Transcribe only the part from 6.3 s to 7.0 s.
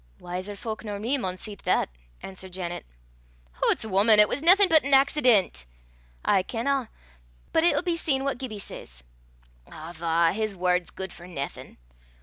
kenna;